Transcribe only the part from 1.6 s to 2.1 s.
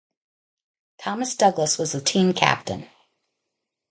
was the